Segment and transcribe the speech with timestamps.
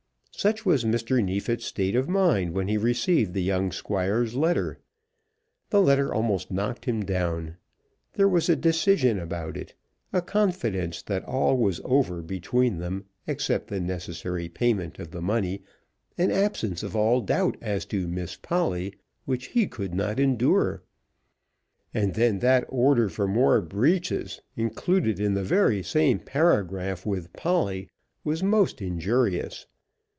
[0.33, 1.23] Such was Mr.
[1.23, 4.79] Neefit's state of mind when he received the young Squire's letter.
[5.69, 7.57] The letter almost knocked him down.
[8.13, 9.75] There was a decision about it,
[10.11, 15.61] a confidence that all was over between them except the necessary payment of the money,
[16.17, 18.95] an absence of all doubt as to "Miss Polly,"
[19.25, 20.81] which he could not endure.
[21.93, 27.89] And then that order for more breeches, included in the very same paragraph with Polly,
[28.23, 29.67] was most injurious.